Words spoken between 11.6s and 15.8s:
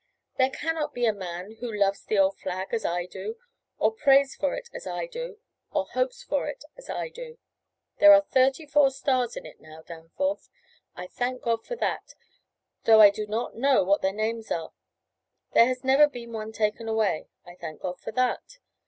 for that, though I do not know what their names are. There